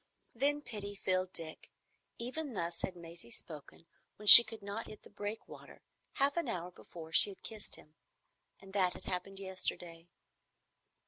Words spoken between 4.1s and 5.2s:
when she could not hit the